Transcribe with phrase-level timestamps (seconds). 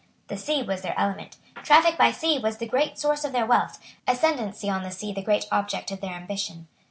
[0.29, 1.37] The sea was their element.
[1.61, 3.77] Traffic by sea was the great source of their wealth;
[4.07, 6.67] ascendency on the sea the great object of their ambition.